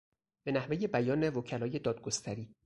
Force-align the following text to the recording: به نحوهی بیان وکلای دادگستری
به 0.43 0.51
نحوهی 0.51 0.87
بیان 0.87 1.29
وکلای 1.29 1.79
دادگستری 1.79 2.55